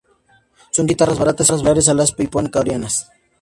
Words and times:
Son 0.71 0.87
guitarras 0.87 1.19
baratas, 1.19 1.45
similares 1.45 1.87
a 1.87 1.93
las 1.93 2.13
Epiphone 2.13 2.49
coreanas. 2.49 3.05